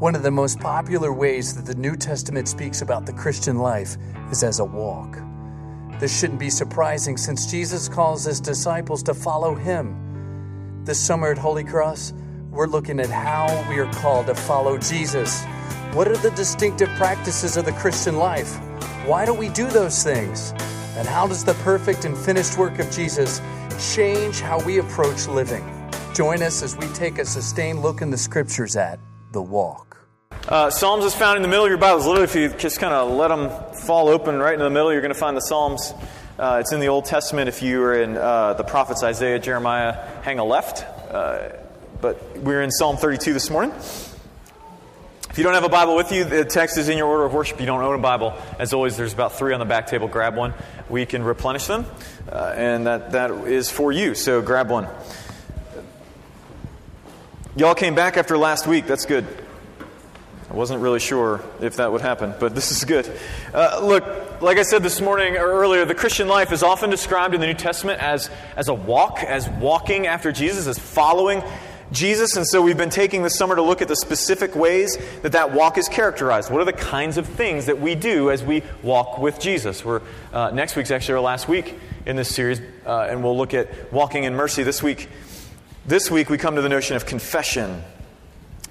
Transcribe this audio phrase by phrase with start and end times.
[0.00, 3.98] One of the most popular ways that the New Testament speaks about the Christian life
[4.30, 5.18] is as a walk.
[6.00, 10.82] This shouldn't be surprising since Jesus calls his disciples to follow him.
[10.86, 12.14] This summer at Holy Cross,
[12.50, 15.44] we're looking at how we are called to follow Jesus.
[15.92, 18.56] What are the distinctive practices of the Christian life?
[19.04, 20.54] Why do we do those things?
[20.96, 23.42] And how does the perfect and finished work of Jesus
[23.94, 25.62] change how we approach living?
[26.14, 28.98] Join us as we take a sustained look in the scriptures at
[29.32, 29.89] the walk.
[30.50, 32.06] Uh, Psalms is found in the middle of your Bibles.
[32.06, 35.00] Literally, if you just kind of let them fall open right in the middle, you're
[35.00, 35.94] going to find the Psalms.
[36.40, 37.48] Uh, it's in the Old Testament.
[37.48, 39.92] If you are in uh, the prophets Isaiah, Jeremiah,
[40.22, 40.84] hang a left.
[41.08, 41.50] Uh,
[42.00, 43.70] but we're in Psalm 32 this morning.
[45.30, 47.32] If you don't have a Bible with you, the text is in your order of
[47.32, 47.60] worship.
[47.60, 48.34] You don't own a Bible.
[48.58, 50.08] As always, there's about three on the back table.
[50.08, 50.52] Grab one.
[50.88, 51.86] We can replenish them,
[52.28, 54.16] uh, and that, that is for you.
[54.16, 54.88] So grab one.
[57.54, 58.88] Y'all came back after last week.
[58.88, 59.28] That's good.
[60.50, 63.10] I wasn't really sure if that would happen, but this is good.
[63.54, 67.34] Uh, look, like I said this morning or earlier, the Christian life is often described
[67.34, 71.42] in the New Testament as, as a walk, as walking after Jesus, as following
[71.92, 72.36] Jesus.
[72.36, 75.52] And so we've been taking this summer to look at the specific ways that that
[75.52, 76.50] walk is characterized.
[76.50, 79.84] What are the kinds of things that we do as we walk with Jesus?
[79.84, 83.54] We're, uh, next week's actually our last week in this series, uh, and we'll look
[83.54, 85.08] at walking in mercy this week.
[85.86, 87.82] This week, we come to the notion of confession.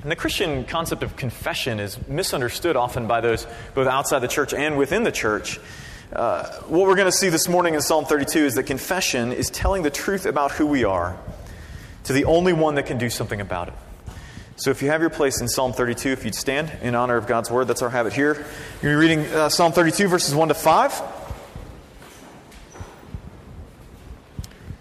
[0.01, 4.53] And the Christian concept of confession is misunderstood often by those both outside the church
[4.53, 5.59] and within the church.
[6.13, 9.49] Uh, what we're going to see this morning in Psalm 32 is that confession is
[9.49, 11.17] telling the truth about who we are
[12.05, 13.73] to the only one that can do something about it.
[14.55, 17.27] So if you have your place in Psalm 32, if you'd stand in honor of
[17.27, 18.45] God's word, that's our habit here.
[18.81, 21.01] You're reading uh, Psalm 32, verses 1 to 5.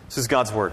[0.07, 0.73] This is God's word.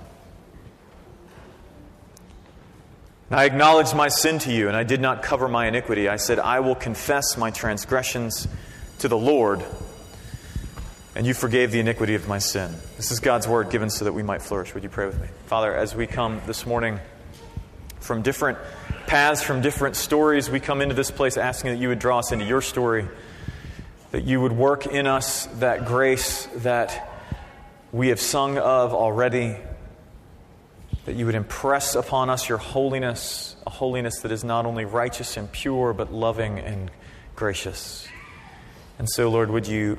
[3.33, 6.09] I acknowledged my sin to you, and I did not cover my iniquity.
[6.09, 8.45] I said, I will confess my transgressions
[8.99, 9.63] to the Lord,
[11.15, 12.75] and you forgave the iniquity of my sin.
[12.97, 14.73] This is God's word given so that we might flourish.
[14.73, 15.29] Would you pray with me?
[15.45, 16.99] Father, as we come this morning
[18.01, 18.57] from different
[19.07, 22.33] paths, from different stories, we come into this place asking that you would draw us
[22.33, 23.07] into your story,
[24.11, 27.09] that you would work in us that grace that
[27.93, 29.55] we have sung of already
[31.05, 35.37] that you would impress upon us your holiness, a holiness that is not only righteous
[35.37, 36.91] and pure, but loving and
[37.35, 38.07] gracious.
[38.99, 39.97] And so, Lord, would you,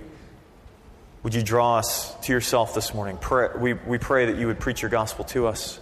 [1.22, 3.18] would you draw us to yourself this morning?
[3.18, 5.80] Pray, we, we pray that you would preach your gospel to us.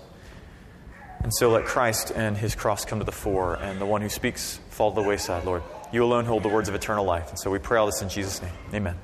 [1.23, 4.09] And so let Christ and his cross come to the fore, and the one who
[4.09, 5.63] speaks fall to the wayside, Lord.
[5.93, 7.29] You alone hold the words of eternal life.
[7.29, 8.55] And so we pray all this in Jesus' name.
[8.73, 8.97] Amen.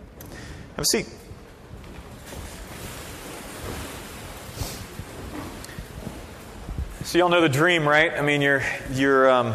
[0.77, 1.09] Have a seat.
[7.07, 8.13] So y'all know the dream, right?
[8.13, 9.55] I mean, you're you're um,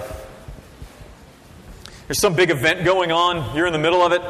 [2.07, 3.53] there's some big event going on.
[3.57, 4.21] You're in the middle of it.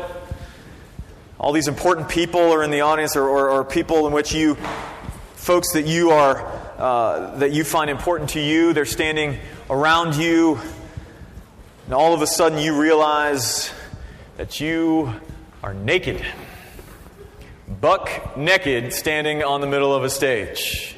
[1.40, 4.56] All these important people are in the audience, or, or, or people in which you,
[5.36, 9.38] folks that you are uh, that you find important to you, they're standing
[9.70, 10.60] around you,
[11.86, 13.72] and all of a sudden you realize
[14.38, 15.14] that you
[15.62, 16.26] are naked,
[17.68, 20.96] buck naked, standing on the middle of a stage.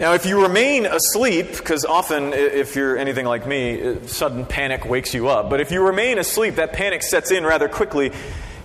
[0.00, 5.12] Now, if you remain asleep, because often if you're anything like me, sudden panic wakes
[5.12, 8.10] you up, but if you remain asleep, that panic sets in rather quickly.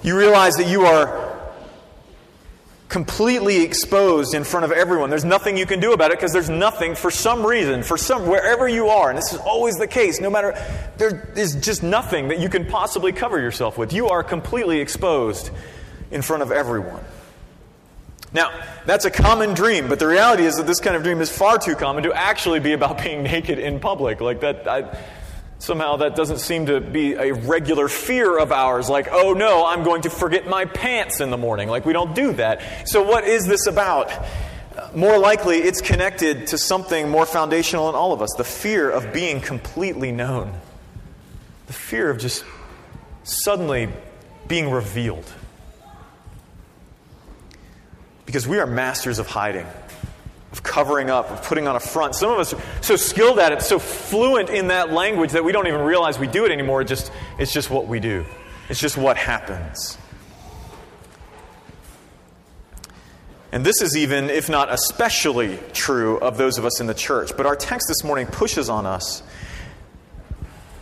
[0.02, 1.38] You realize that you are
[2.88, 5.10] completely exposed in front of everyone.
[5.10, 8.28] There's nothing you can do about it because there's nothing, for some reason, for some,
[8.28, 10.54] wherever you are, and this is always the case, no matter,
[10.96, 13.92] there is just nothing that you can possibly cover yourself with.
[13.92, 15.52] You are completely exposed
[16.12, 17.04] in front of everyone.
[18.36, 18.52] Now,
[18.86, 21.58] that's a common dream, but the reality is that this kind of dream is far
[21.58, 24.20] too common to actually be about being naked in public.
[24.20, 25.00] Like that, I,
[25.58, 28.90] somehow that doesn't seem to be a regular fear of ours.
[28.90, 31.70] Like, oh no, I'm going to forget my pants in the morning.
[31.70, 32.90] Like, we don't do that.
[32.90, 34.12] So, what is this about?
[34.94, 39.14] More likely, it's connected to something more foundational in all of us the fear of
[39.14, 40.52] being completely known,
[41.68, 42.44] the fear of just
[43.24, 43.88] suddenly
[44.50, 45.26] being revealed
[48.36, 49.66] because we are masters of hiding,
[50.52, 52.16] of covering up, of putting on a front.
[52.16, 55.54] Some of us are so skilled at it, so fluent in that language that we
[55.54, 56.82] don't even realize we do it anymore.
[56.82, 58.26] It just, it's just what we do,
[58.68, 59.98] it's just what happens.
[63.54, 67.38] And this is even, if not especially, true of those of us in the church.
[67.38, 69.24] But our text this morning pushes on us.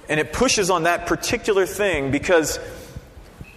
[0.10, 2.58] And it pushes on that particular thing because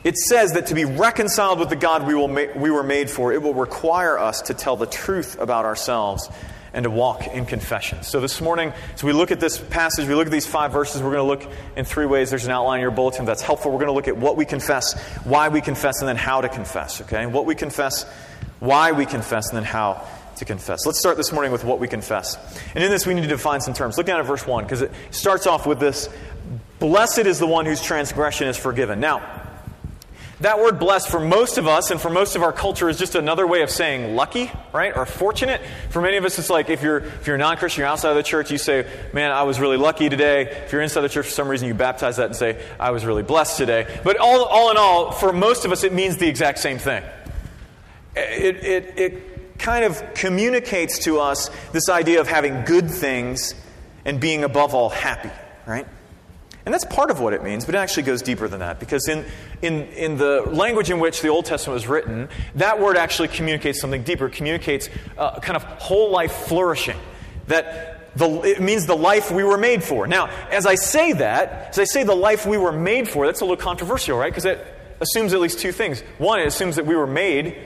[0.06, 3.11] it says that to be reconciled with the God we, will ma- we were made
[3.11, 6.31] for, it will require us to tell the truth about ourselves
[6.73, 8.05] and to walk in confession.
[8.05, 11.03] So this morning, as we look at this passage, we look at these five verses,
[11.03, 12.31] we're going to look in three ways.
[12.31, 13.73] There's an outline in your bulletin that's helpful.
[13.73, 16.49] We're going to look at what we confess, why we confess, and then how to
[16.49, 17.26] confess, okay?
[17.26, 18.05] What we confess,
[18.61, 20.06] why we confess, and then how
[20.37, 20.87] to confess.
[20.87, 22.38] Let's start this morning with what we confess.
[22.76, 23.99] And in this, we need to define some terms.
[23.99, 26.08] Look down at verse 1, because it starts off with this
[26.79, 29.00] Blessed is the one whose transgression is forgiven.
[29.00, 29.45] Now,
[30.40, 33.14] that word blessed for most of us and for most of our culture is just
[33.14, 34.94] another way of saying lucky, right?
[34.94, 35.62] Or fortunate.
[35.88, 38.10] For many of us, it's like if you're, if you're a non Christian, you're outside
[38.10, 40.42] of the church, you say, Man, I was really lucky today.
[40.42, 43.06] If you're inside the church for some reason, you baptize that and say, I was
[43.06, 43.86] really blessed today.
[44.04, 47.02] But all, all in all, for most of us, it means the exact same thing.
[48.14, 53.54] It, it, it kind of communicates to us this idea of having good things
[54.04, 55.30] and being above all happy,
[55.66, 55.86] right?
[56.66, 58.80] And that's part of what it means, but it actually goes deeper than that.
[58.80, 59.24] Because in,
[59.62, 63.80] in, in the language in which the Old Testament was written, that word actually communicates
[63.80, 64.28] something deeper.
[64.28, 66.98] Communicates uh, kind of whole life flourishing.
[67.46, 70.08] That the, it means the life we were made for.
[70.08, 73.42] Now, as I say that, as I say the life we were made for, that's
[73.42, 74.32] a little controversial, right?
[74.32, 74.66] Because it
[74.98, 76.00] assumes at least two things.
[76.19, 77.56] One, it assumes that we were made,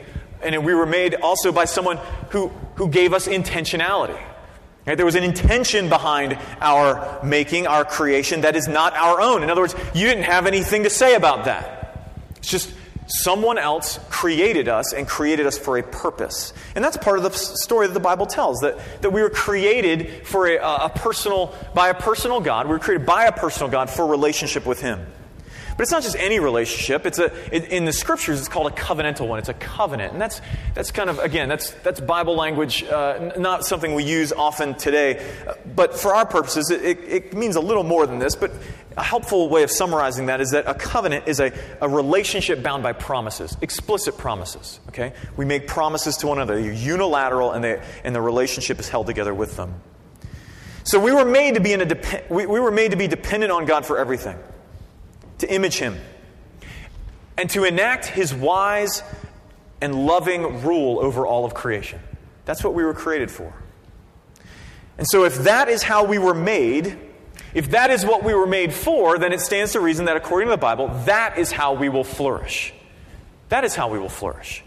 [0.42, 1.98] and we were made also by someone
[2.30, 4.20] who, who gave us intentionality.
[4.86, 4.96] Right?
[4.96, 9.42] There was an intention behind our making, our creation, that is not our own.
[9.42, 12.08] In other words, you didn't have anything to say about that.
[12.36, 12.72] It's just
[13.06, 16.52] someone else created us and created us for a purpose.
[16.74, 20.26] And that's part of the story that the Bible tells that, that we were created
[20.26, 22.66] for a, a personal, by a personal God.
[22.66, 25.06] We were created by a personal God for relationship with Him.
[25.80, 27.06] But it's not just any relationship.
[27.06, 29.38] It's a, it, in the scriptures, it's called a covenantal one.
[29.38, 30.12] It's a covenant.
[30.12, 30.42] And that's,
[30.74, 35.26] that's kind of, again, that's, that's Bible language, uh, not something we use often today.
[35.74, 38.36] But for our purposes, it, it, it means a little more than this.
[38.36, 38.52] But
[38.98, 41.50] a helpful way of summarizing that is that a covenant is a,
[41.80, 44.80] a relationship bound by promises, explicit promises.
[44.88, 45.14] Okay?
[45.38, 46.60] We make promises to one another.
[46.60, 49.80] They're unilateral, and, they, and the relationship is held together with them.
[50.84, 53.06] So we were made to be in a dep- we, we were made to be
[53.06, 54.36] dependent on God for everything
[55.40, 55.98] to image him,
[57.36, 59.02] and to enact his wise
[59.80, 62.00] and loving rule over all of creation.
[62.44, 63.52] That's what we were created for.
[64.98, 66.98] And so, if that is how we were made,
[67.54, 70.48] if that is what we were made for, then it stands to reason that according
[70.48, 72.72] to the Bible, that is how we will flourish.
[73.48, 74.62] That is how we will flourish.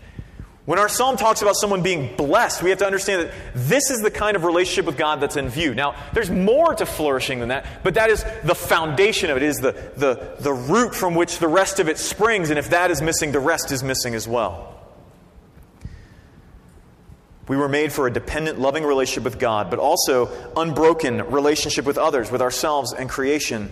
[0.65, 4.01] When our psalm talks about someone being blessed, we have to understand that this is
[4.01, 5.73] the kind of relationship with God that's in view.
[5.75, 9.47] Now, there's more to flourishing than that, but that is the foundation of it, it
[9.47, 12.91] is the, the, the root from which the rest of it springs, and if that
[12.91, 14.69] is missing, the rest is missing as well.
[17.49, 21.97] We were made for a dependent, loving relationship with God, but also unbroken relationship with
[21.97, 23.69] others, with ourselves and creation.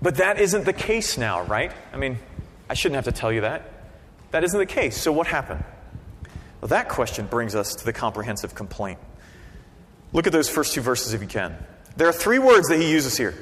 [0.00, 1.70] But that isn't the case now, right?
[1.92, 2.18] I mean,
[2.70, 3.73] I shouldn't have to tell you that.
[4.34, 5.00] That isn't the case.
[5.00, 5.62] So what happened?
[6.60, 8.98] Well, that question brings us to the comprehensive complaint.
[10.12, 11.56] Look at those first two verses if you can.
[11.96, 13.36] There are three words that he uses here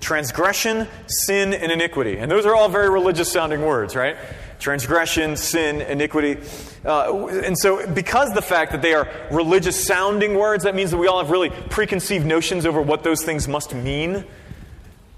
[0.00, 2.18] transgression, sin, and iniquity.
[2.18, 4.18] And those are all very religious sounding words, right?
[4.58, 6.36] Transgression, sin, iniquity.
[6.84, 10.98] Uh, and so, because the fact that they are religious sounding words, that means that
[10.98, 14.26] we all have really preconceived notions over what those things must mean.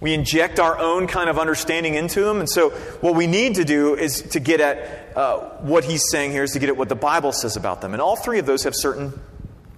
[0.01, 2.41] We inject our own kind of understanding into them.
[2.41, 6.33] And so, what we need to do is to get at uh, what he's saying
[6.33, 7.95] here is to get at what the Bible says about them.
[7.95, 9.19] And all three of those have certain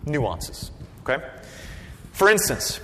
[0.04, 0.72] nuances.
[1.02, 1.24] Okay?
[2.12, 2.80] For instance,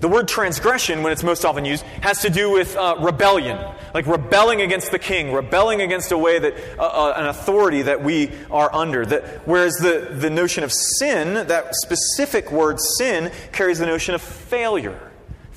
[0.00, 3.58] the word transgression, when it's most often used, has to do with uh, rebellion,
[3.92, 8.02] like rebelling against the king, rebelling against a way that uh, uh, an authority that
[8.02, 9.04] we are under.
[9.04, 14.22] That, whereas the, the notion of sin, that specific word sin, carries the notion of
[14.22, 15.07] failure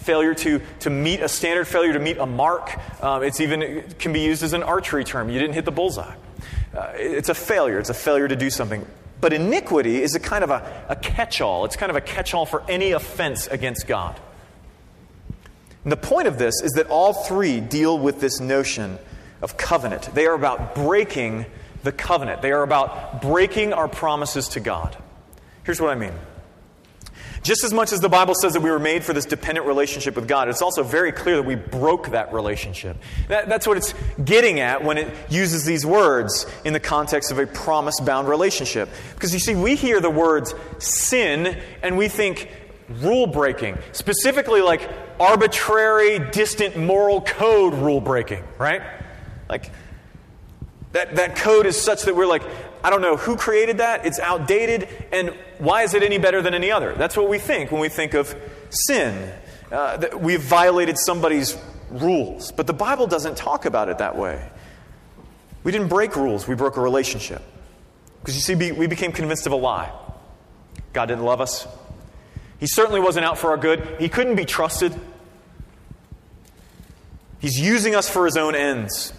[0.02, 2.78] failure to, to meet a standard, failure to meet a mark.
[3.04, 5.30] Um, it's even it can be used as an archery term.
[5.30, 6.16] You didn't hit the bullseye.
[6.76, 7.80] Uh, it's a failure.
[7.80, 8.86] It's a failure to do something.
[9.20, 11.66] But iniquity is a kind of a, a catch all.
[11.66, 14.20] It's kind of a catch all for any offense against God.
[15.84, 19.00] And the point of this is that all three deal with this notion
[19.42, 20.14] of covenant.
[20.14, 21.46] They are about breaking
[21.84, 24.96] the covenant, they are about breaking our promises to God.
[25.64, 26.14] Here's what I mean.
[27.44, 30.16] Just as much as the Bible says that we were made for this dependent relationship
[30.16, 32.98] with God, it's also very clear that we broke that relationship.
[33.30, 37.40] That, that's what it's getting at when it uses these words in the context of
[37.40, 38.90] a promise bound relationship.
[39.16, 42.50] Because you see, we hear the words sin and we think
[43.00, 44.88] rule breaking, specifically like
[45.20, 48.82] arbitrary, distant moral code rule breaking, right?
[49.50, 49.72] Like,
[50.92, 52.44] That, that code is such that we're like,
[52.84, 56.54] I don't know who created that, it's outdated, and why is it any better than
[56.54, 56.94] any other?
[56.96, 58.36] That's what we think when we think of
[58.70, 59.32] sin.
[59.72, 61.58] Uh, that we've violated somebody's
[61.90, 62.52] rules.
[62.52, 64.50] But the Bible doesn't talk about it that way.
[65.64, 67.42] We didn't break rules, we broke a relationship.
[68.20, 69.92] Because you see, we became convinced of a lie.
[70.92, 71.68] God didn't love us.
[72.60, 73.96] He certainly wasn't out for our good.
[73.98, 74.94] He couldn't be trusted.
[77.40, 79.14] He's using us for his own ends.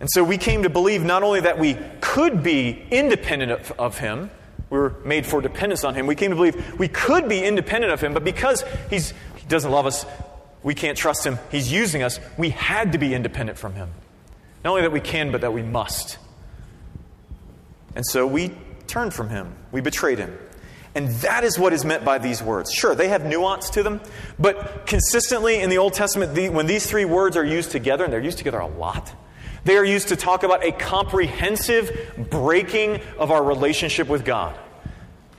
[0.00, 3.98] And so we came to believe not only that we could be independent of, of,
[3.98, 4.30] him,
[4.72, 6.06] we were made for dependence on him.
[6.06, 9.00] We came to believe we could be independent of him, but because he
[9.46, 10.06] doesn't love us,
[10.62, 13.90] we can't trust him, he's using us, we had to be independent from him.
[14.64, 16.16] Not only that we can, but that we must.
[17.94, 20.38] And so we turned from him, we betrayed him.
[20.94, 22.72] And that is what is meant by these words.
[22.72, 24.00] Sure, they have nuance to them,
[24.38, 28.12] but consistently in the Old Testament, the, when these three words are used together, and
[28.12, 29.12] they're used together a lot,
[29.64, 34.58] they are used to talk about a comprehensive breaking of our relationship with God.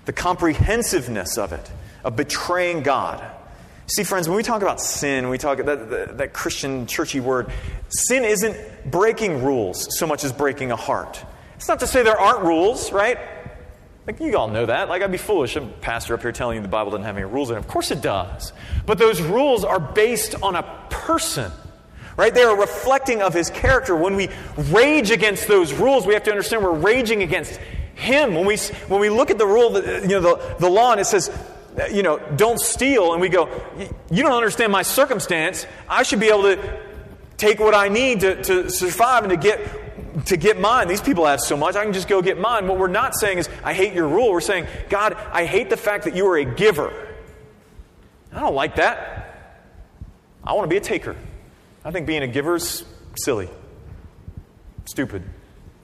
[0.06, 1.72] The comprehensiveness of it,
[2.04, 3.24] of betraying God.
[3.88, 7.52] See, friends, when we talk about sin, we talk that, that, that Christian churchy word,
[7.90, 11.24] sin isn't breaking rules so much as breaking a heart.
[11.56, 13.18] It's not to say there aren't rules, right?
[14.06, 14.90] Like, you all know that.
[14.90, 15.56] Like, I'd be foolish.
[15.56, 17.60] A pastor up here telling you the Bible doesn't have any rules in it.
[17.60, 18.52] Of course it does.
[18.86, 21.52] But those rules are based on a person,
[22.18, 22.34] right?
[22.34, 23.96] They are reflecting of his character.
[23.96, 27.60] When we rage against those rules, we have to understand we're raging against
[27.96, 28.36] him.
[28.36, 31.06] When we, when we look at the rule, you know, the, the law, and it
[31.06, 31.32] says,
[31.92, 33.50] you know, don't steal, and we go,
[34.12, 35.66] you don't understand my circumstance.
[35.90, 36.80] I should be able to
[37.38, 39.82] take what I need to, to survive and to get
[40.26, 40.88] to get mine.
[40.88, 42.68] These people have so much, I can just go get mine.
[42.68, 44.32] What we're not saying is, I hate your rule.
[44.32, 46.94] We're saying, God, I hate the fact that you are a giver.
[48.32, 49.20] I don't like that.
[50.44, 51.16] I want to be a taker.
[51.86, 52.84] I think being a giver is
[53.16, 53.50] silly,
[54.86, 55.24] stupid,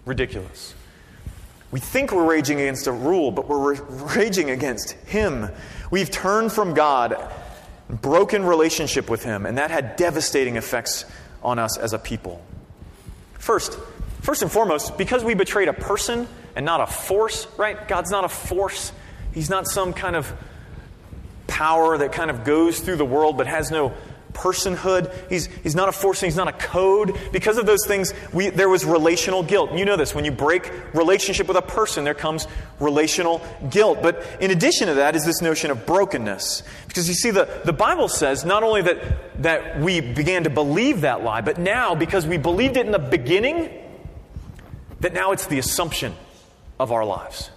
[0.06, 0.74] ridiculous.
[1.72, 3.74] We think we're raging against a rule, but we're
[4.15, 5.50] raging against Him.
[5.91, 7.32] We've turned from God,
[7.89, 11.06] broken relationship with Him, and that had devastating effects
[11.44, 12.44] on us as a people.
[13.34, 13.77] First,
[14.22, 17.88] First and foremost, because we betrayed a person and not a force, right?
[17.88, 18.91] God's not a force.
[19.34, 20.32] He's not some kind of
[21.48, 23.94] power that kind of goes through the world but has no
[24.34, 25.14] personhood.
[25.30, 27.18] He's, he's not a force, he's not a code.
[27.32, 29.72] Because of those things, we, there was relational guilt.
[29.74, 30.16] You know this.
[30.16, 32.48] When you break relationship with a person, there comes
[32.80, 34.00] relational guilt.
[34.02, 36.64] But in addition to that is this notion of brokenness.
[36.88, 41.02] Because you see, the, the Bible says not only that, that we began to believe
[41.02, 43.70] that lie, but now, because we believed it in the beginning,
[45.00, 46.14] that now it's the assumption
[46.80, 47.52] of our lives.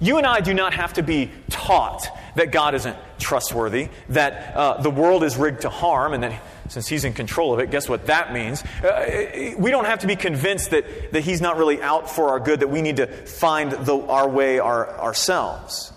[0.00, 4.80] You and I do not have to be taught that God isn't trustworthy, that uh,
[4.80, 7.88] the world is rigged to harm, and that since He's in control of it, guess
[7.88, 8.62] what that means?
[8.62, 12.40] Uh, we don't have to be convinced that, that He's not really out for our
[12.40, 15.92] good, that we need to find the, our way our, ourselves.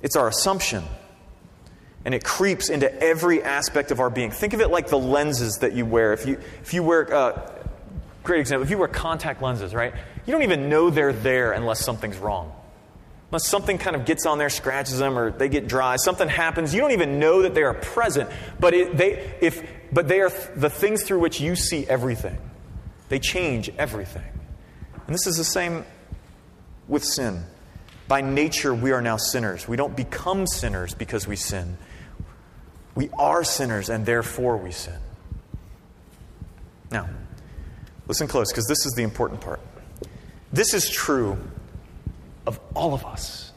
[0.00, 0.84] It's our assumption.
[2.04, 4.30] And it creeps into every aspect of our being.
[4.30, 6.12] Think of it like the lenses that you wear.
[6.12, 7.58] If you, if you wear uh,
[8.28, 8.62] Great example.
[8.62, 9.94] If you wear contact lenses, right?
[10.28, 12.52] You don't even know they're there unless something's wrong.
[13.30, 16.74] Unless something kind of gets on there, scratches them, or they get dry, something happens.
[16.74, 18.30] You don't even know that they are present.
[18.60, 22.38] But it, they, if, but they are th- the things through which you see everything.
[23.08, 24.30] They change everything.
[25.06, 25.84] And this is the same
[26.88, 27.44] with sin.
[28.06, 29.66] By nature, we are now sinners.
[29.66, 31.78] We don't become sinners because we sin.
[32.94, 34.98] We are sinners, and therefore we sin.
[36.90, 37.08] Now,
[38.08, 39.60] Listen close, because this is the important part.
[40.52, 41.38] This is true
[42.46, 43.52] of all of us.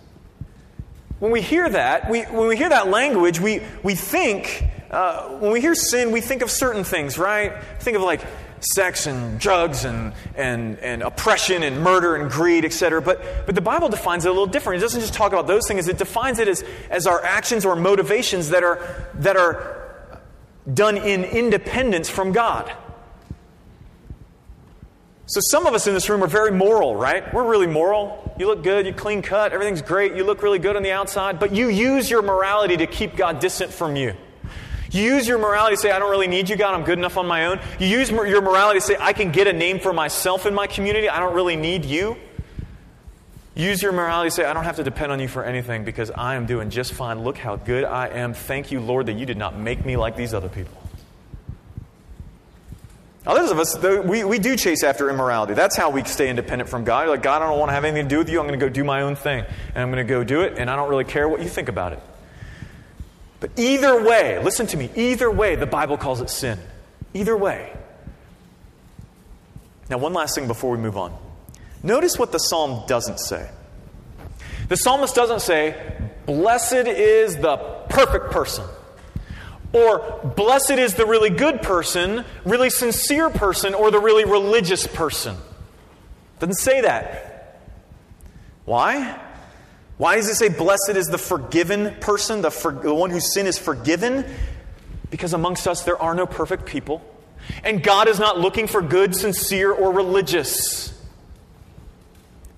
[1.19, 5.51] When we hear that, we, when we hear that language, we, we think, uh, when
[5.51, 7.63] we hear sin, we think of certain things, right?
[7.79, 8.21] Think of like
[8.59, 13.01] sex and drugs and, and, and oppression and murder and greed, etc.
[13.01, 14.79] But, but the Bible defines it a little different.
[14.79, 17.75] It doesn't just talk about those things, it defines it as, as our actions or
[17.75, 19.93] motivations that are, that are
[20.71, 22.71] done in independence from God.
[25.31, 27.33] So, some of us in this room are very moral, right?
[27.33, 28.35] We're really moral.
[28.37, 31.39] You look good, you clean cut, everything's great, you look really good on the outside,
[31.39, 34.13] but you use your morality to keep God distant from you.
[34.91, 37.15] You use your morality to say, I don't really need you, God, I'm good enough
[37.15, 37.61] on my own.
[37.79, 40.67] You use your morality to say, I can get a name for myself in my
[40.67, 42.17] community, I don't really need you.
[43.55, 46.11] Use your morality to say, I don't have to depend on you for anything because
[46.11, 47.23] I am doing just fine.
[47.23, 48.33] Look how good I am.
[48.33, 50.80] Thank you, Lord, that you did not make me like these other people.
[53.25, 55.53] Others of us, we, we do chase after immorality.
[55.53, 57.07] That's how we stay independent from God.
[57.07, 58.39] Like, God, I don't want to have anything to do with you.
[58.39, 59.45] I'm going to go do my own thing.
[59.75, 61.69] And I'm going to go do it, and I don't really care what you think
[61.69, 61.99] about it.
[63.39, 66.59] But either way, listen to me, either way, the Bible calls it sin.
[67.13, 67.75] Either way.
[69.89, 71.15] Now, one last thing before we move on.
[71.83, 73.49] Notice what the psalm doesn't say.
[74.67, 75.75] The psalmist doesn't say,
[76.25, 77.57] Blessed is the
[77.89, 78.65] perfect person.
[79.73, 85.37] Or, blessed is the really good person, really sincere person, or the really religious person.
[86.39, 87.61] Doesn't say that.
[88.65, 89.19] Why?
[89.97, 93.45] Why does it say, blessed is the forgiven person, the, for, the one whose sin
[93.45, 94.25] is forgiven?
[95.09, 97.01] Because amongst us there are no perfect people.
[97.63, 100.90] And God is not looking for good, sincere, or religious.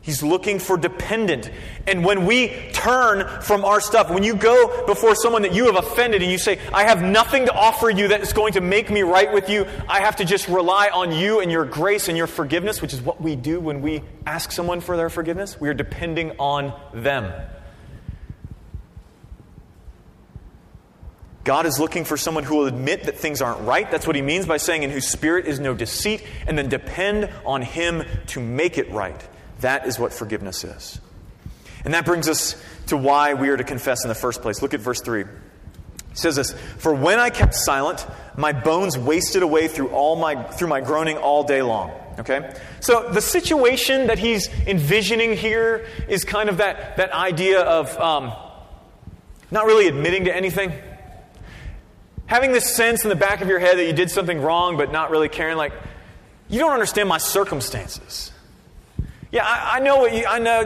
[0.04, 1.50] He's looking for dependent.
[1.88, 5.78] And when we turn from our stuff, when you go before someone that you have
[5.78, 8.92] offended and you say, I have nothing to offer you that is going to make
[8.92, 12.18] me right with you, I have to just rely on you and your grace and
[12.18, 15.58] your forgiveness, which is what we do when we ask someone for their forgiveness.
[15.62, 17.32] We are depending on them.
[21.46, 23.90] God is looking for someone who will admit that things aren't right.
[23.90, 27.30] That's what he means by saying, in whose spirit is no deceit, and then depend
[27.46, 29.30] on him to make it right.
[29.64, 31.00] That is what forgiveness is.
[31.86, 34.62] And that brings us to why we are to confess in the first place.
[34.62, 35.22] Look at verse 3.
[35.22, 35.28] It
[36.14, 38.06] says this For when I kept silent,
[38.36, 41.92] my bones wasted away through, all my, through my groaning all day long.
[42.20, 42.54] Okay?
[42.82, 48.34] So the situation that he's envisioning here is kind of that, that idea of um,
[49.50, 50.74] not really admitting to anything.
[52.26, 54.92] Having this sense in the back of your head that you did something wrong, but
[54.92, 55.72] not really caring, like,
[56.50, 58.33] you don't understand my circumstances.
[59.34, 60.60] Yeah, I, I know what you, I know.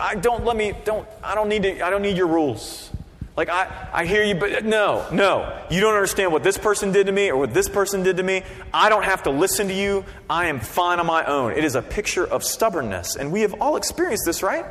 [0.00, 2.88] I don't let me, don't, I don't need to, I don't need your rules.
[3.36, 5.60] Like, I, I hear you, but no, no.
[5.72, 8.22] You don't understand what this person did to me or what this person did to
[8.22, 8.44] me.
[8.72, 10.04] I don't have to listen to you.
[10.30, 11.50] I am fine on my own.
[11.50, 13.16] It is a picture of stubbornness.
[13.16, 14.66] And we have all experienced this, right?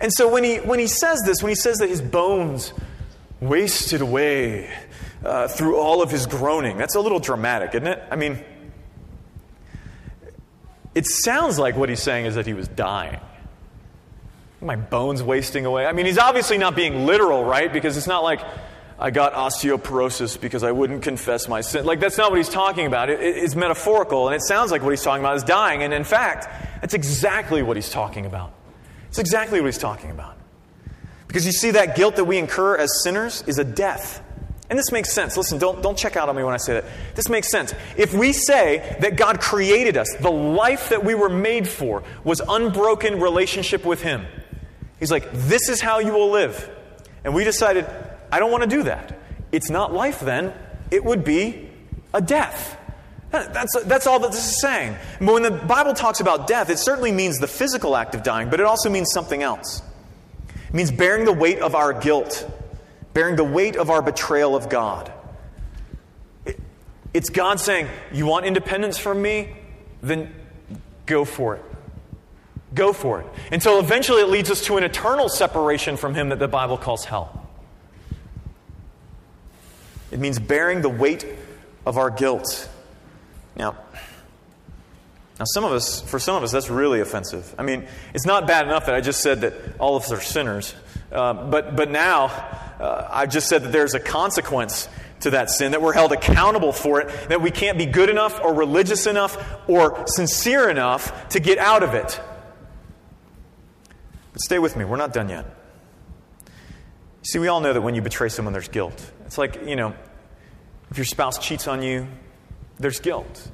[0.00, 2.72] And so when he, when he says this, when he says that his bones
[3.40, 4.72] wasted away
[5.22, 8.02] uh, through all of his groaning, that's a little dramatic, isn't it?
[8.10, 8.42] I mean,
[10.94, 13.20] it sounds like what he's saying is that he was dying.
[14.60, 15.86] My bones wasting away.
[15.86, 17.72] I mean, he's obviously not being literal, right?
[17.72, 18.40] Because it's not like
[18.98, 21.84] I got osteoporosis because I wouldn't confess my sin.
[21.84, 23.10] Like, that's not what he's talking about.
[23.10, 25.82] It, it, it's metaphorical, and it sounds like what he's talking about is dying.
[25.82, 26.46] And in fact,
[26.80, 28.52] that's exactly what he's talking about.
[29.08, 30.36] It's exactly what he's talking about.
[31.26, 34.22] Because you see, that guilt that we incur as sinners is a death.
[34.70, 35.36] And this makes sense.
[35.36, 36.84] Listen, don't, don't check out on me when I say that.
[37.14, 37.74] This makes sense.
[37.96, 42.40] If we say that God created us, the life that we were made for was
[42.48, 44.26] unbroken relationship with Him,
[44.98, 46.70] He's like, this is how you will live.
[47.24, 47.86] And we decided,
[48.32, 49.18] I don't want to do that.
[49.52, 50.54] It's not life then,
[50.90, 51.68] it would be
[52.14, 52.78] a death.
[53.30, 54.96] That's, that's all that this is saying.
[55.18, 58.48] But when the Bible talks about death, it certainly means the physical act of dying,
[58.48, 59.82] but it also means something else.
[60.68, 62.48] It means bearing the weight of our guilt
[63.14, 65.12] bearing the weight of our betrayal of God.
[67.14, 69.56] It's God saying, You want independence from me?
[70.02, 70.34] Then
[71.06, 71.64] go for it.
[72.74, 73.26] Go for it.
[73.52, 77.04] Until eventually it leads us to an eternal separation from Him that the Bible calls
[77.04, 77.48] hell.
[80.10, 81.24] It means bearing the weight
[81.86, 82.68] of our guilt.
[83.56, 83.76] Now,
[85.38, 87.56] now, some of us, for some of us, that's really offensive.
[87.58, 90.20] I mean, it's not bad enough that I just said that all of us are
[90.20, 90.74] sinners,
[91.14, 92.24] uh, but, but now
[92.80, 94.88] uh, I've just said that there's a consequence
[95.20, 98.40] to that sin, that we're held accountable for it, that we can't be good enough
[98.42, 102.20] or religious enough or sincere enough to get out of it.
[104.32, 105.46] But stay with me, we're not done yet.
[107.22, 109.12] See, we all know that when you betray someone, there's guilt.
[109.24, 109.94] It's like, you know,
[110.90, 112.06] if your spouse cheats on you,
[112.78, 113.50] there's guilt.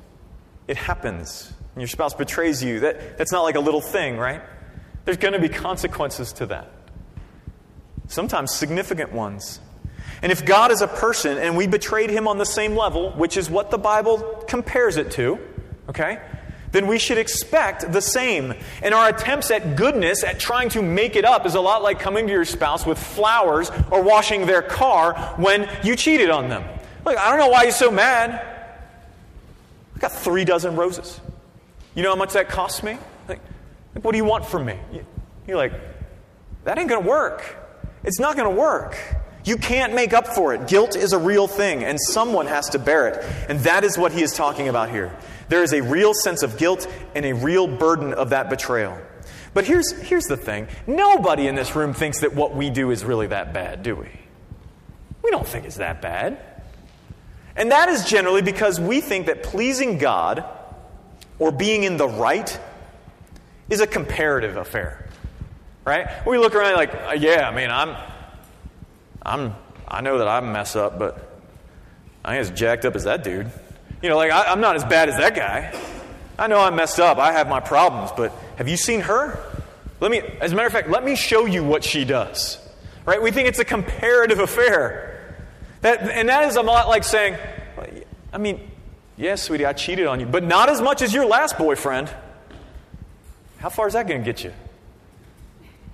[0.66, 1.52] It happens.
[1.74, 4.42] When your spouse betrays you, that, that's not like a little thing, right?
[5.04, 6.79] There's going to be consequences to that
[8.10, 9.60] sometimes significant ones.
[10.22, 13.36] And if God is a person and we betrayed him on the same level, which
[13.36, 15.38] is what the Bible compares it to,
[15.88, 16.20] okay,
[16.72, 18.54] then we should expect the same.
[18.82, 21.98] And our attempts at goodness, at trying to make it up, is a lot like
[22.00, 26.64] coming to your spouse with flowers or washing their car when you cheated on them.
[27.04, 28.46] Like, I don't know why you're so mad.
[29.96, 31.18] I got three dozen roses.
[31.94, 32.98] You know how much that costs me?
[33.26, 33.40] Like,
[34.02, 34.78] what do you want from me?
[35.46, 35.72] You're like,
[36.64, 37.56] that ain't to work.
[38.02, 38.96] It's not going to work.
[39.44, 40.68] You can't make up for it.
[40.68, 43.24] Guilt is a real thing, and someone has to bear it.
[43.48, 45.16] And that is what he is talking about here.
[45.48, 48.98] There is a real sense of guilt and a real burden of that betrayal.
[49.52, 53.04] But here's, here's the thing nobody in this room thinks that what we do is
[53.04, 54.08] really that bad, do we?
[55.22, 56.38] We don't think it's that bad.
[57.56, 60.44] And that is generally because we think that pleasing God
[61.38, 62.58] or being in the right
[63.68, 65.09] is a comparative affair
[65.84, 66.26] right?
[66.26, 67.96] We look around like, uh, yeah, I mean, I'm,
[69.22, 69.54] I'm,
[69.88, 71.42] I know that I mess up, but
[72.24, 73.50] I ain't as jacked up as that dude.
[74.02, 75.78] You know, like, I, am not as bad as that guy.
[76.38, 77.18] I know I messed up.
[77.18, 79.38] I have my problems, but have you seen her?
[80.00, 82.58] Let me, as a matter of fact, let me show you what she does.
[83.04, 83.20] Right?
[83.20, 85.36] We think it's a comparative affair.
[85.82, 87.36] That, and that is a lot like saying,
[88.32, 88.70] I mean,
[89.16, 92.10] yes, sweetie, I cheated on you, but not as much as your last boyfriend.
[93.58, 94.52] How far is that going to get you?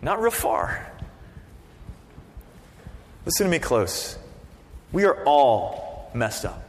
[0.06, 0.88] Not real far.
[3.24, 4.16] Listen to me close.
[4.92, 6.62] We are all messed up.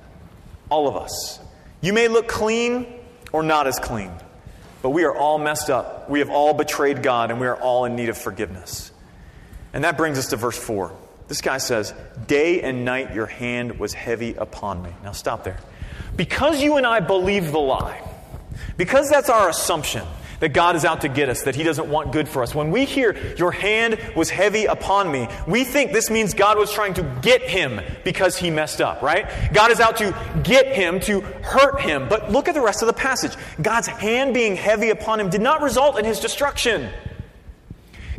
[0.69, 1.39] All of us.
[1.79, 2.87] You may look clean
[3.31, 4.11] or not as clean,
[4.81, 6.09] but we are all messed up.
[6.09, 8.91] We have all betrayed God and we are all in need of forgiveness.
[9.71, 10.91] And that brings us to verse 4.
[11.27, 11.93] This guy says,
[12.25, 14.89] Day and night your hand was heavy upon me.
[15.03, 15.59] Now stop there.
[16.15, 18.01] Because you and I believe the lie,
[18.77, 20.07] because that's our assumption,
[20.39, 22.53] that God is out to get us, that He doesn't want good for us.
[22.53, 26.71] When we hear, Your hand was heavy upon me, we think this means God was
[26.71, 29.27] trying to get him because he messed up, right?
[29.53, 32.07] God is out to get him, to hurt him.
[32.09, 33.33] But look at the rest of the passage.
[33.61, 36.89] God's hand being heavy upon him did not result in his destruction.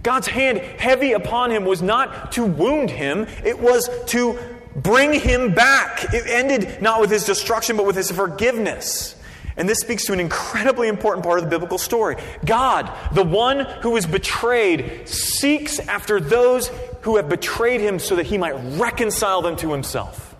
[0.02, 4.38] God's hand heavy upon him was not to wound him, it was to
[4.76, 6.14] bring him back.
[6.14, 9.16] It ended not with his destruction, but with his forgiveness.
[9.58, 12.16] And this speaks to an incredibly important part of the biblical story.
[12.44, 16.70] God, the one who was betrayed, seeks after those
[17.02, 20.36] who have betrayed him so that he might reconcile them to himself.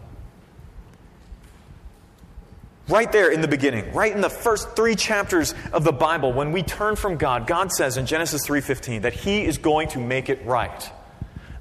[2.88, 6.52] Right there in the beginning, right in the first 3 chapters of the Bible, when
[6.52, 10.31] we turn from God, God says in Genesis 3:15 that he is going to make
[10.31, 10.90] it right.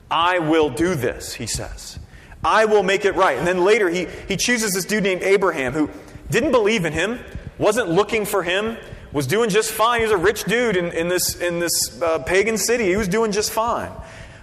[0.10, 2.00] I will do this, he says.
[2.44, 3.38] I will make it right.
[3.38, 5.90] And then later he, he chooses this dude named Abraham who
[6.30, 7.20] didn't believe in him,
[7.58, 8.78] wasn't looking for him,
[9.12, 10.00] was doing just fine.
[10.00, 12.86] He was a rich dude in, in this, in this uh, pagan city.
[12.86, 13.92] He was doing just fine.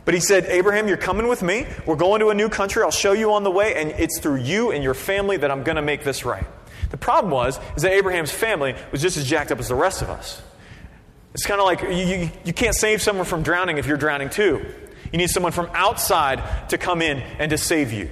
[0.05, 1.67] But he said, Abraham, you're coming with me.
[1.87, 2.83] We're going to a new country.
[2.83, 5.63] I'll show you on the way, and it's through you and your family that I'm
[5.63, 6.47] going to make this right.
[6.91, 10.03] The problem was is that Abraham's family was just as jacked up as the rest
[10.03, 10.43] of us.
[11.33, 14.31] It's kind of like you, you, you can't save someone from drowning if you're drowning
[14.31, 14.65] too.
[15.11, 18.11] You need someone from outside to come in and to save you.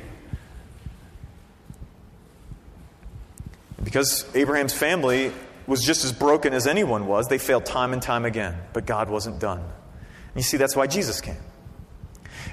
[3.92, 5.32] Because Abraham's family
[5.66, 8.56] was just as broken as anyone was, they failed time and time again.
[8.72, 9.58] But God wasn't done.
[9.58, 11.36] And you see, that's why Jesus came.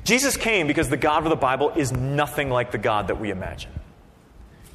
[0.04, 3.32] Jesus came because the God of the Bible is nothing like the God that we
[3.32, 3.72] imagine.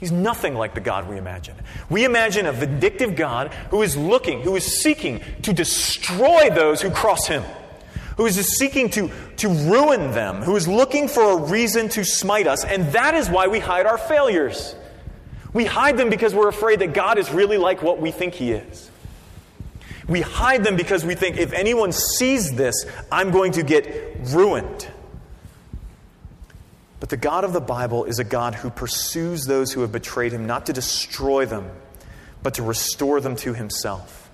[0.00, 1.54] He's nothing like the God we imagine.
[1.90, 6.90] We imagine a vindictive God who is looking, who is seeking to destroy those who
[6.90, 7.44] cross him,
[8.16, 12.46] who is seeking to, to ruin them, who is looking for a reason to smite
[12.46, 14.74] us, and that is why we hide our failures.
[15.54, 18.52] We hide them because we're afraid that God is really like what we think He
[18.52, 18.90] is.
[20.06, 24.88] We hide them because we think if anyone sees this, I'm going to get ruined.
[27.00, 30.32] But the God of the Bible is a God who pursues those who have betrayed
[30.32, 31.70] him, not to destroy them,
[32.42, 34.30] but to restore them to himself.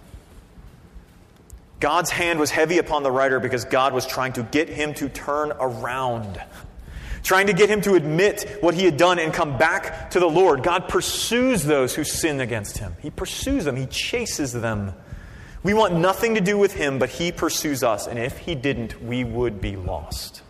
[1.80, 5.08] God's hand was heavy upon the writer because God was trying to get him to
[5.08, 6.40] turn around
[7.22, 10.28] trying to get him to admit what he had done and come back to the
[10.28, 10.62] Lord.
[10.62, 14.94] God pursues those who sin against him, He pursues them, He chases them.
[15.62, 19.02] We want nothing to do with him, but he pursues us, and if he didn't,
[19.02, 20.42] we would be lost.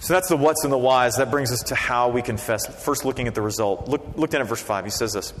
[0.00, 1.16] So that's the what's and the whys.
[1.16, 2.66] That brings us to how we confess.
[2.84, 3.88] First, looking at the result.
[3.88, 4.84] Look, look down at verse 5.
[4.84, 5.32] He says this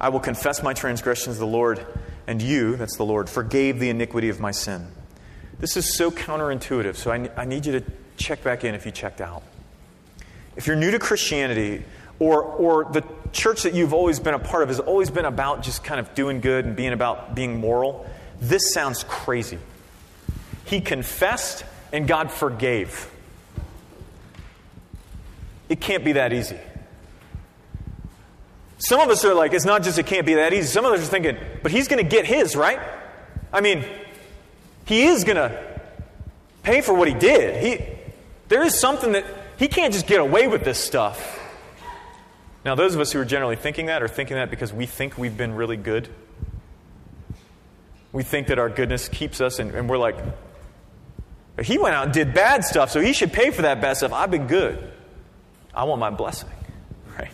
[0.00, 1.84] I will confess my transgressions to the Lord,
[2.26, 4.86] and you, that's the Lord, forgave the iniquity of my sin.
[5.58, 7.84] This is so counterintuitive, so I, I need you to
[8.16, 9.42] check back in if you checked out.
[10.56, 11.84] If you're new to Christianity,
[12.18, 15.62] or, or the church that you've always been a part of has always been about
[15.62, 18.08] just kind of doing good and being about being moral,
[18.40, 19.58] this sounds crazy.
[20.64, 23.10] He confessed and God forgave.
[25.68, 26.58] It can't be that easy.
[28.78, 30.68] Some of us are like, it's not just it can't be that easy.
[30.68, 32.78] Some of us are thinking, but he's going to get his, right?
[33.52, 33.84] I mean,
[34.88, 35.80] he is going to
[36.62, 37.62] pay for what he did.
[37.62, 37.84] He,
[38.48, 39.26] there is something that
[39.58, 41.38] he can't just get away with this stuff.
[42.64, 45.18] Now, those of us who are generally thinking that are thinking that because we think
[45.18, 46.08] we've been really good.
[48.12, 50.16] We think that our goodness keeps us, and, and we're like,
[51.62, 54.14] he went out and did bad stuff, so he should pay for that bad stuff.
[54.14, 54.90] I've been good.
[55.74, 56.48] I want my blessing,
[57.18, 57.30] right?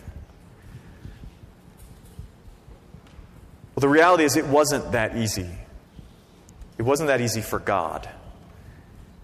[3.73, 5.49] Well, the reality is, it wasn't that easy.
[6.77, 8.09] It wasn't that easy for God.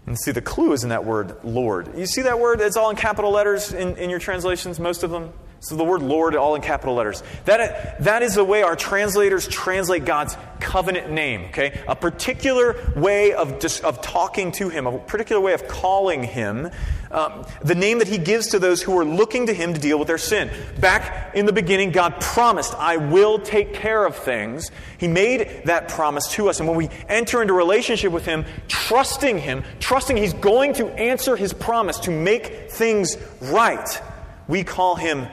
[0.05, 1.97] And see, the clue is in that word, Lord.
[1.97, 2.59] You see that word?
[2.61, 5.31] It's all in capital letters in, in your translations, most of them.
[5.63, 7.21] So the word Lord, all in capital letters.
[7.45, 11.79] That, that is the way our translators translate God's covenant name, okay?
[11.87, 16.71] A particular way of, just, of talking to Him, a particular way of calling Him,
[17.11, 19.99] um, the name that He gives to those who are looking to Him to deal
[19.99, 20.49] with their sin.
[20.79, 24.71] Back in the beginning, God promised, I will take care of things.
[24.97, 26.59] He made that promise to us.
[26.59, 31.35] And when we enter into relationship with Him, trusting Him, trusting He's going to answer
[31.35, 34.01] His promise to make things right,
[34.47, 35.27] we call Him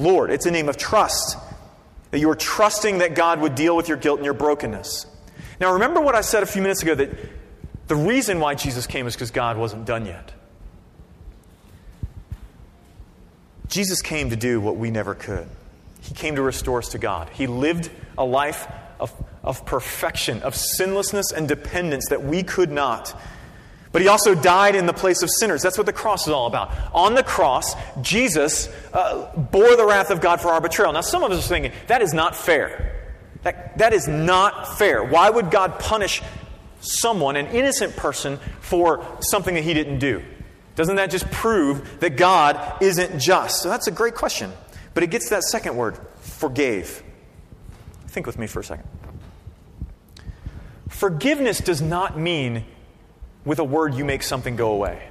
[0.00, 0.30] Lord.
[0.30, 1.36] It's a name of trust.
[2.10, 5.06] That you are trusting that God would deal with your guilt and your brokenness.
[5.60, 7.10] Now, remember what I said a few minutes ago that
[7.86, 10.32] the reason why Jesus came is because God wasn't done yet.
[13.68, 15.46] Jesus came to do what we never could.
[16.00, 17.28] He came to restore us to God.
[17.30, 18.66] He lived a life
[18.98, 19.12] of,
[19.44, 23.14] of perfection, of sinlessness and dependence that we could not.
[23.92, 25.62] But he also died in the place of sinners.
[25.62, 26.72] That's what the cross is all about.
[26.92, 30.92] On the cross, Jesus uh, bore the wrath of God for our betrayal.
[30.92, 32.96] Now, some of us are thinking, that is not fair.
[33.42, 35.02] That, that is not fair.
[35.02, 36.22] Why would God punish
[36.80, 40.22] someone, an innocent person, for something that he didn't do?
[40.76, 43.62] Doesn't that just prove that God isn't just?
[43.62, 44.52] So that's a great question.
[44.94, 47.02] But it gets to that second word, forgave.
[48.06, 48.86] Think with me for a second.
[50.88, 52.64] Forgiveness does not mean
[53.44, 55.02] with a word you make something go away.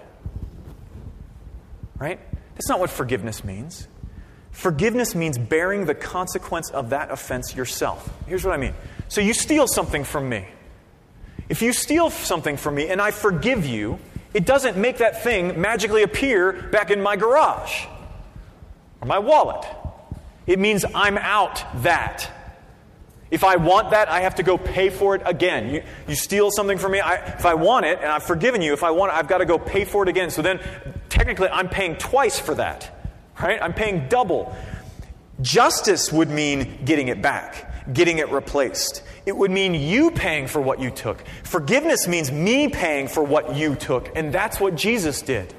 [1.98, 2.20] Right?
[2.56, 3.88] That's not what forgiveness means.
[4.52, 8.12] Forgiveness means bearing the consequence of that offense yourself.
[8.28, 8.74] Here's what I mean.
[9.08, 10.46] So you steal something from me.
[11.48, 14.00] If you steal something from me and I forgive you,
[14.34, 17.86] it doesn't make that thing magically appear back in my garage
[19.02, 19.66] or my wallet.
[20.46, 22.30] It means I'm out that.
[23.32, 25.74] If I want that, I have to go pay for it again.
[25.74, 28.74] You, you steal something from me, I, if I want it, and I've forgiven you,
[28.74, 30.32] if I want it, I've got to go pay for it again.
[30.32, 30.60] So then,
[31.10, 33.08] technically, I'm paying twice for that,
[33.40, 33.62] right?
[33.62, 34.56] I'm paying double.
[35.42, 39.04] Justice would mean getting it back, getting it replaced.
[39.28, 41.24] It would mean you paying for what you took.
[41.44, 45.54] Forgiveness means me paying for what you took, and that's what Jesus did.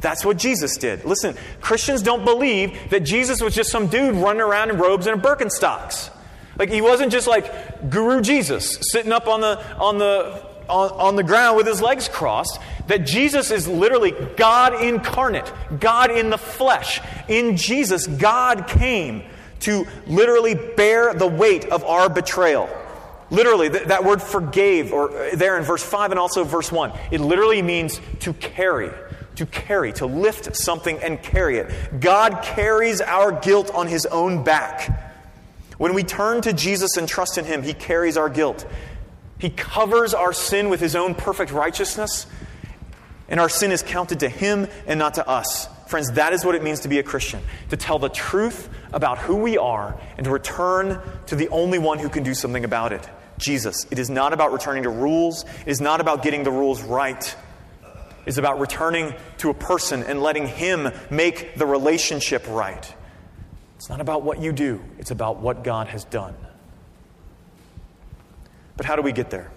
[0.00, 1.04] That's what Jesus did.
[1.04, 5.22] Listen, Christians don't believe that Jesus was just some dude running around in robes and
[5.22, 6.10] Birkenstocks.
[6.58, 11.16] Like he wasn't just like Guru Jesus sitting up on the on the on, on,
[11.16, 12.60] the ground with his legs crossed.
[12.86, 17.00] That Jesus is literally God incarnate, God in the flesh.
[17.28, 19.24] In Jesus, God came
[19.60, 22.68] to literally bear the weight of our betrayal.
[23.30, 26.92] Literally, th- that word forgave, or uh, there in verse 5 and also verse 1,
[27.10, 28.90] it literally means to carry.
[29.36, 32.00] To carry, to lift something and carry it.
[32.00, 35.11] God carries our guilt on his own back.
[35.82, 38.64] When we turn to Jesus and trust in Him, He carries our guilt.
[39.40, 42.28] He covers our sin with His own perfect righteousness,
[43.28, 45.68] and our sin is counted to Him and not to us.
[45.88, 47.40] Friends, that is what it means to be a Christian
[47.70, 51.98] to tell the truth about who we are and to return to the only one
[51.98, 53.84] who can do something about it Jesus.
[53.90, 57.36] It is not about returning to rules, it is not about getting the rules right.
[57.82, 62.94] It is about returning to a person and letting Him make the relationship right.
[63.82, 66.36] It's not about what you do, it's about what God has done.
[68.76, 69.50] But how do we get there?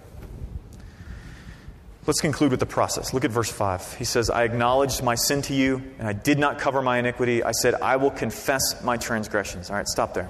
[2.08, 3.14] Let's conclude with the process.
[3.14, 3.94] Look at verse 5.
[3.94, 7.44] He says, I acknowledged my sin to you, and I did not cover my iniquity.
[7.44, 9.70] I said, I will confess my transgressions.
[9.70, 10.28] All right, stop there.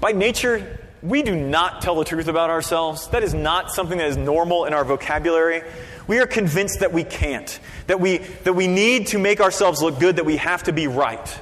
[0.00, 3.06] By nature, we do not tell the truth about ourselves.
[3.10, 5.62] That is not something that is normal in our vocabulary.
[6.08, 10.00] We are convinced that we can't, that we, that we need to make ourselves look
[10.00, 11.40] good, that we have to be right.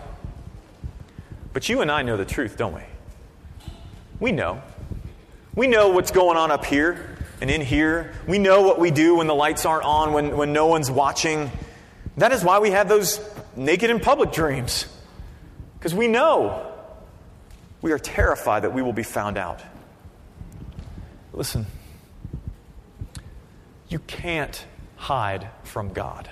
[1.54, 2.82] But you and I know the truth, don't we?
[4.18, 4.60] We know.
[5.54, 8.12] We know what's going on up here and in here.
[8.26, 11.52] We know what we do when the lights aren't on, when, when no one's watching.
[12.16, 13.20] That is why we have those
[13.54, 14.86] naked in public dreams.
[15.78, 16.72] Because we know.
[17.82, 19.60] We are terrified that we will be found out.
[21.32, 21.66] Listen,
[23.88, 24.64] you can't
[24.96, 26.28] hide from God.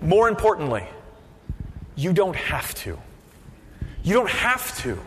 [0.00, 0.84] More importantly,
[1.94, 2.98] you don't have to.
[4.08, 4.98] You don't have to.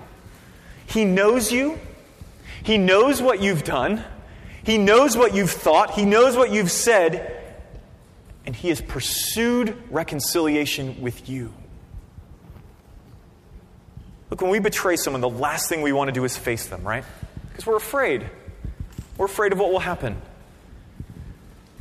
[0.86, 1.80] He knows you,
[2.62, 4.04] He knows what you've done,
[4.64, 7.44] He knows what you've thought, He knows what you've said,
[8.46, 11.52] and He has pursued reconciliation with you.
[14.30, 16.84] Look, when we betray someone, the last thing we want to do is face them,
[16.84, 17.04] right?
[17.50, 18.30] Because we're afraid.
[19.18, 20.22] We're afraid of what will happen.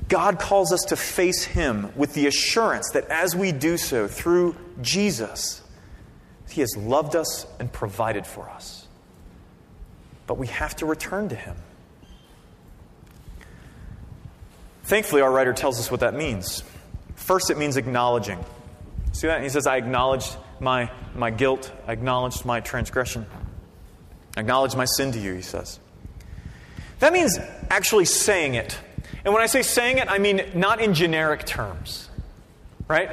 [0.08, 4.56] God calls us to face Him with the assurance that as we do so through
[4.80, 5.60] Jesus,
[6.52, 8.86] he has loved us and provided for us.
[10.26, 11.56] But we have to return to Him.
[14.84, 16.62] Thankfully, our writer tells us what that means.
[17.16, 18.38] First, it means acknowledging.
[19.12, 19.42] See that?
[19.42, 21.72] He says, I acknowledged my, my guilt.
[21.86, 23.26] I acknowledged my transgression.
[24.36, 25.80] I acknowledge my sin to you, he says.
[27.00, 28.78] That means actually saying it.
[29.24, 32.08] And when I say saying it, I mean not in generic terms,
[32.88, 33.10] right?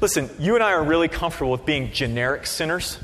[0.00, 2.98] Listen, you and I are really comfortable with being generic sinners.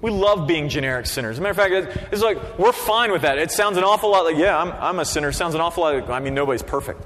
[0.00, 1.36] We love being generic sinners.
[1.36, 3.38] As a matter of fact, it's like we're fine with that.
[3.38, 5.28] It sounds an awful lot like, yeah, I'm, I'm a sinner.
[5.28, 7.02] It sounds an awful lot like, I mean, nobody's perfect.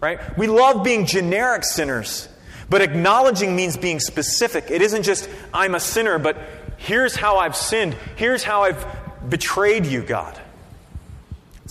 [0.00, 0.20] Right?
[0.38, 2.28] We love being generic sinners.
[2.68, 4.70] But acknowledging means being specific.
[4.70, 6.36] It isn't just, I'm a sinner, but
[6.76, 7.94] here's how I've sinned.
[8.16, 8.84] Here's how I've
[9.28, 10.40] betrayed you, God.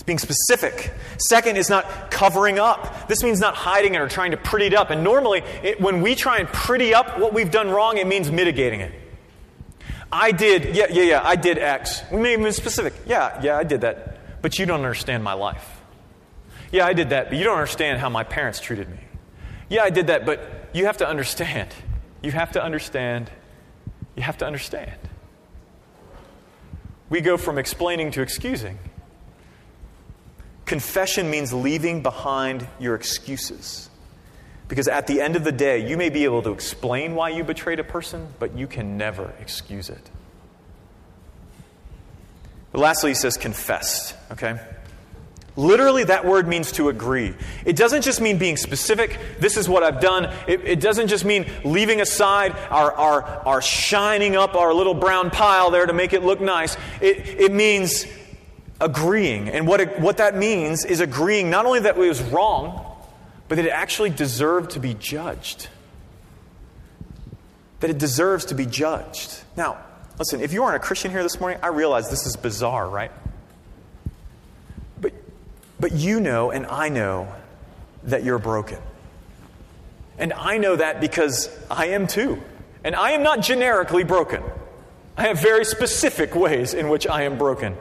[0.06, 0.92] Being specific.
[1.18, 3.08] Second is not covering up.
[3.08, 4.90] This means not hiding it or trying to pretty it up.
[4.90, 8.30] And normally, it, when we try and pretty up what we've done wrong, it means
[8.30, 8.92] mitigating it.
[10.12, 12.02] I did, yeah, yeah, yeah, I did X.
[12.12, 12.94] We may even be specific.
[13.04, 14.40] Yeah, yeah, I did that.
[14.42, 15.68] But you don't understand my life.
[16.70, 18.98] Yeah, I did that, but you don't understand how my parents treated me.
[19.68, 21.74] Yeah, I did that, but you have to understand.
[22.22, 23.30] You have to understand.
[24.14, 25.00] You have to understand.
[27.08, 28.78] We go from explaining to excusing.
[30.66, 33.88] Confession means leaving behind your excuses.
[34.68, 37.44] Because at the end of the day, you may be able to explain why you
[37.44, 40.10] betrayed a person, but you can never excuse it.
[42.72, 44.58] But lastly, he says confessed, okay?
[45.54, 47.34] Literally, that word means to agree.
[47.64, 50.24] It doesn't just mean being specific, this is what I've done.
[50.48, 55.30] It, it, doesn't just mean leaving aside our, our, our shining up our little brown
[55.30, 56.76] pile there to make it look nice.
[57.00, 58.04] It, it means
[58.80, 59.48] agreeing.
[59.48, 62.84] And what, it, what that means is agreeing not only that it was wrong,
[63.48, 65.68] but that it actually deserved to be judged.
[67.80, 69.40] That it deserves to be judged.
[69.56, 69.78] Now,
[70.18, 73.12] listen, if you aren't a Christian here this morning, I realize this is bizarre, right?
[75.78, 77.32] But you know, and I know,
[78.04, 78.78] that you're broken.
[80.18, 82.40] And I know that because I am too.
[82.84, 84.42] And I am not generically broken.
[85.16, 87.76] I have very specific ways in which I am broken.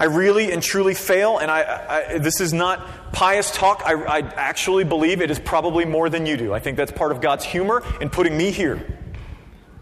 [0.00, 3.82] I really and truly fail, and I, I this is not pious talk.
[3.84, 6.54] I, I actually believe it is probably more than you do.
[6.54, 8.98] I think that's part of God's humor in putting me here.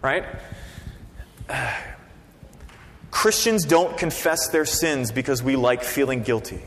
[0.01, 0.25] Right?
[3.11, 6.61] Christians don't confess their sins because we like feeling guilty,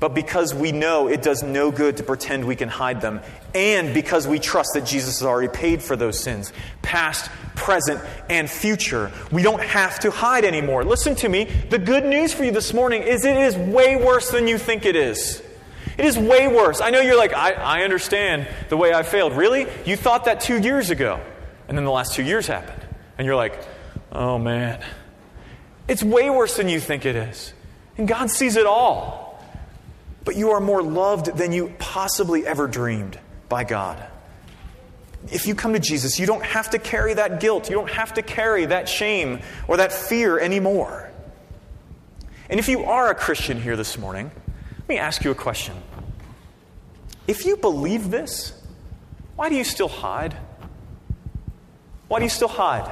[0.00, 3.20] but because we know it does no good to pretend we can hide them,
[3.54, 8.50] and because we trust that Jesus has already paid for those sins, past, present, and
[8.50, 9.12] future.
[9.30, 10.84] We don't have to hide anymore.
[10.84, 11.44] Listen to me.
[11.44, 14.86] The good news for you this morning is it is way worse than you think
[14.86, 15.42] it is.
[15.98, 16.80] It is way worse.
[16.80, 19.34] I know you're like, I, I understand the way I failed.
[19.34, 19.66] Really?
[19.84, 21.20] You thought that two years ago,
[21.68, 22.82] and then the last two years happened.
[23.18, 23.58] And you're like,
[24.10, 24.82] oh man.
[25.88, 27.52] It's way worse than you think it is.
[27.98, 29.29] And God sees it all.
[30.30, 34.00] But you are more loved than you possibly ever dreamed by God.
[35.32, 37.68] If you come to Jesus, you don't have to carry that guilt.
[37.68, 41.10] You don't have to carry that shame or that fear anymore.
[42.48, 44.30] And if you are a Christian here this morning,
[44.78, 45.74] let me ask you a question.
[47.26, 48.52] If you believe this,
[49.34, 50.36] why do you still hide?
[52.06, 52.88] Why do you still hide?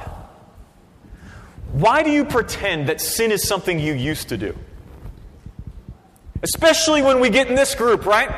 [1.71, 4.57] Why do you pretend that sin is something you used to do?
[6.41, 8.29] Especially when we get in this group, right?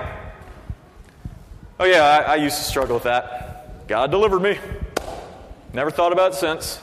[1.80, 3.88] Oh, yeah, I, I used to struggle with that.
[3.88, 4.58] God delivered me.
[5.74, 6.80] Never thought about it since.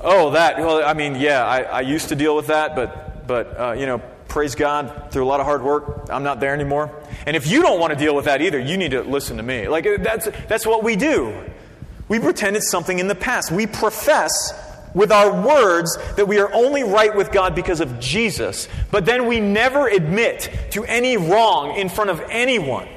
[0.00, 0.58] Oh, that.
[0.58, 3.86] Well, I mean, yeah, I, I used to deal with that, but, but uh, you
[3.86, 6.94] know, praise God, through a lot of hard work, I'm not there anymore.
[7.26, 9.42] And if you don't want to deal with that either, you need to listen to
[9.42, 9.68] me.
[9.68, 11.34] Like, that's, that's what we do.
[12.08, 13.50] We pretend it's something in the past.
[13.50, 14.52] We profess
[14.98, 19.28] with our words that we are only right with God because of Jesus, but then
[19.28, 22.88] we never admit to any wrong in front of anyone.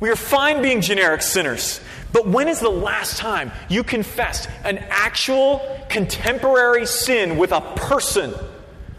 [0.00, 1.80] We are fine being generic sinners,
[2.12, 8.34] but when is the last time you confessed an actual contemporary sin with a person?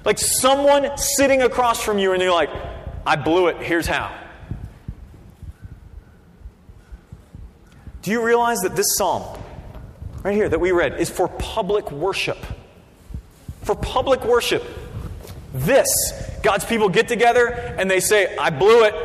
[0.03, 2.49] Like someone sitting across from you and you're like,
[3.05, 4.11] I blew it, here's how.
[8.01, 9.43] Do you realize that this psalm
[10.25, 12.39] right here that we read, is for public worship.
[13.61, 14.63] For public worship.
[15.53, 15.87] This,
[16.41, 18.95] God's people get together and they say, I blew it.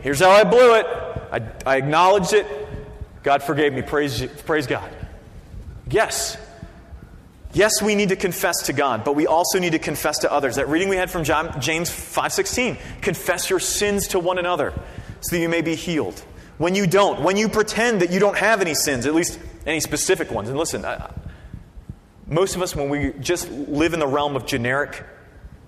[0.00, 0.86] Here's how I blew it.
[1.30, 2.46] I, I acknowledged it.
[3.22, 3.82] God forgave me.
[3.82, 4.90] Praise, praise God.
[5.90, 6.38] Yes.
[7.52, 10.56] Yes, we need to confess to God, but we also need to confess to others.
[10.56, 14.72] That reading we had from John, James 5:16, confess your sins to one another
[15.20, 16.18] so that you may be healed.
[16.56, 19.80] When you don't, when you pretend that you don't have any sins, at least any
[19.80, 20.48] specific ones.
[20.48, 21.12] And listen, I,
[22.26, 25.04] most of us, when we just live in the realm of generic,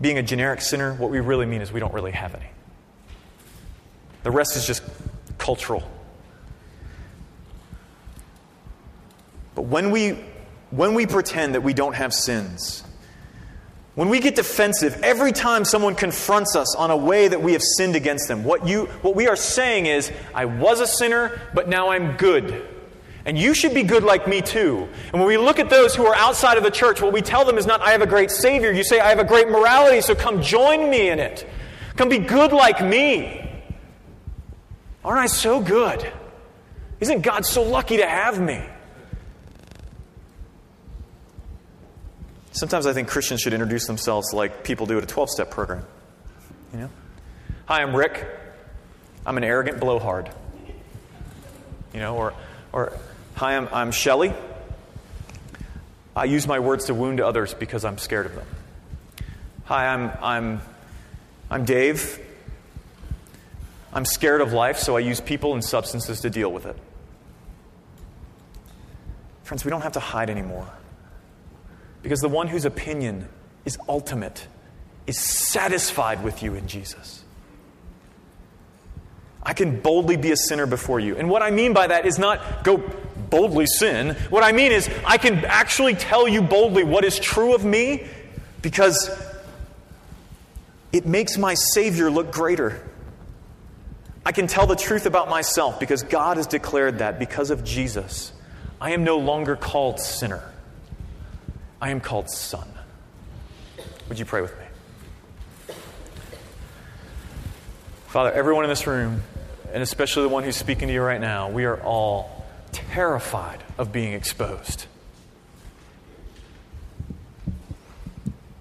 [0.01, 2.47] being a generic sinner, what we really mean is we don't really have any.
[4.22, 4.82] The rest is just
[5.38, 5.82] cultural.
[9.55, 10.18] But when we,
[10.70, 12.82] when we pretend that we don't have sins,
[13.95, 17.62] when we get defensive every time someone confronts us on a way that we have
[17.62, 21.68] sinned against them, what, you, what we are saying is, I was a sinner, but
[21.68, 22.66] now I'm good.
[23.26, 24.86] And you should be good like me too.
[25.12, 27.44] And when we look at those who are outside of the church, what we tell
[27.44, 28.70] them is not, I have a great Savior.
[28.70, 31.48] You say, I have a great morality, so come join me in it.
[31.96, 33.40] Come be good like me.
[35.04, 36.10] Aren't I so good?
[37.00, 38.62] Isn't God so lucky to have me?
[42.52, 45.84] Sometimes I think Christians should introduce themselves like people do at a 12 step program.
[46.72, 46.90] You know?
[47.66, 48.26] Hi, I'm Rick.
[49.26, 50.30] I'm an arrogant blowhard.
[51.92, 52.34] You know, or,
[52.72, 52.92] or
[53.35, 54.32] hi, I'm, I'm Shelly.
[56.16, 58.47] I use my words to wound others because I'm scared of them.
[59.64, 60.61] Hi, I'm, I'm,
[61.51, 62.20] I'm Dave.
[63.93, 66.76] I'm scared of life, so I use people and substances to deal with it.
[69.45, 70.68] Friends, we don't have to hide anymore.
[72.03, 73.28] Because the one whose opinion
[73.64, 74.47] is ultimate
[75.07, 77.22] is satisfied with you in Jesus.
[79.43, 81.16] I can boldly be a sinner before you.
[81.16, 82.78] And what I mean by that is not go
[83.35, 84.14] boldly sin.
[84.30, 88.07] What I mean is I can actually tell you boldly what is true of me
[88.62, 89.11] because
[90.93, 92.80] it makes my Savior look greater.
[94.24, 98.32] I can tell the truth about myself because God has declared that because of Jesus.
[98.80, 100.45] I am no longer called sinner.
[101.82, 102.68] I am called son.
[104.09, 105.74] Would you pray with me?
[108.07, 109.24] Father, everyone in this room,
[109.72, 112.34] and especially the one who's speaking to you right now, we are all
[112.74, 114.86] terrified of being exposed.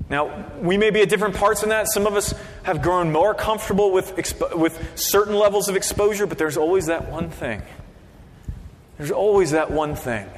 [0.10, 1.88] Now, we may be at different parts in that.
[1.88, 2.34] Some of us
[2.64, 7.10] have grown more comfortable with, expo- with certain levels of exposure, but there's always that
[7.10, 7.62] one thing.
[8.98, 10.30] There's always that one thing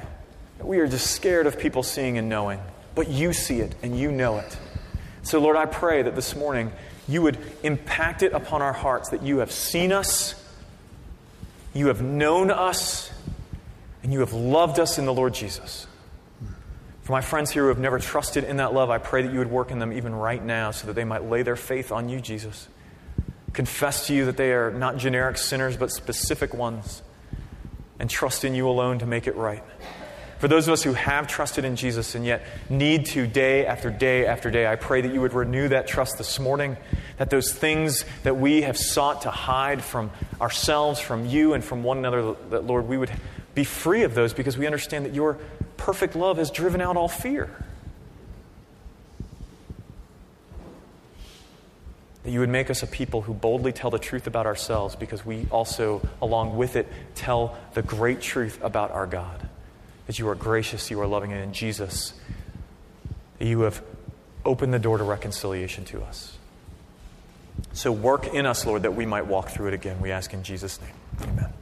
[0.58, 2.60] that we are just scared of people seeing and knowing
[2.96, 4.58] but you see it and you know it.
[5.22, 6.72] So, Lord, I pray that this morning
[7.06, 10.34] you would impact it upon our hearts that you have seen us,
[11.74, 13.12] you have known us,
[14.06, 15.88] and you have loved us in the Lord Jesus.
[17.02, 19.40] For my friends here who have never trusted in that love, I pray that you
[19.40, 22.08] would work in them even right now so that they might lay their faith on
[22.08, 22.68] you, Jesus.
[23.52, 27.02] Confess to you that they are not generic sinners, but specific ones,
[27.98, 29.64] and trust in you alone to make it right.
[30.38, 33.90] For those of us who have trusted in Jesus and yet need to day after
[33.90, 36.76] day after day, I pray that you would renew that trust this morning,
[37.16, 41.82] that those things that we have sought to hide from ourselves, from you, and from
[41.82, 43.10] one another, that, Lord, we would
[43.56, 45.38] be free of those because we understand that your
[45.78, 47.50] perfect love has driven out all fear.
[52.22, 55.24] That you would make us a people who boldly tell the truth about ourselves because
[55.24, 59.48] we also, along with it, tell the great truth about our God
[60.06, 62.12] that you are gracious, you are loving, and in Jesus,
[63.40, 63.82] you have
[64.44, 66.36] opened the door to reconciliation to us.
[67.72, 70.00] So work in us, Lord, that we might walk through it again.
[70.00, 70.92] We ask in Jesus' name.
[71.22, 71.52] Amen.